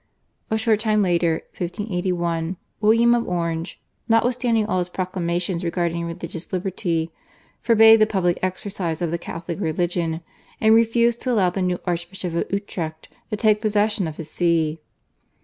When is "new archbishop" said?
11.61-12.33